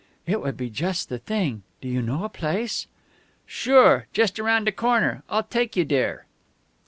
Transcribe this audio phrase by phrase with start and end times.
[0.25, 1.61] "It would be just the thing.
[1.79, 2.87] Do you know a place?"
[3.45, 4.07] "Sure.
[4.13, 5.21] Just around de corner.
[5.29, 6.25] I'll take you dere."